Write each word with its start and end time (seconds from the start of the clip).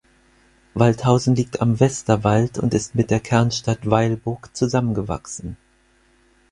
Waldhausen 0.73 1.35
liegt 1.35 1.61
am 1.61 1.79
Westerwald 1.79 2.57
und 2.57 2.73
ist 2.73 2.95
mit 2.95 3.11
der 3.11 3.19
Kernstadt 3.19 3.87
Weilburg 3.87 4.49
zusammengewachsen. 4.57 5.57